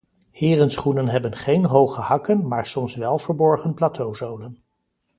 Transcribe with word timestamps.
Herenschoenen 0.31 1.07
hebben 1.07 1.33
geen 1.37 1.65
hoge 1.65 2.01
hakken, 2.01 2.47
maar 2.47 2.65
soms 2.65 2.95
wel 2.95 3.17
verborgen 3.19 3.73
plateauzolen. 3.73 4.63